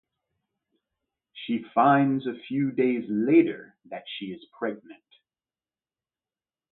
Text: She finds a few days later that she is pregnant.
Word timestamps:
She 1.33 1.63
finds 1.75 2.25
a 2.25 2.33
few 2.47 2.71
days 2.71 3.03
later 3.07 3.75
that 3.91 4.01
she 4.17 4.31
is 4.31 4.43
pregnant. 4.57 5.03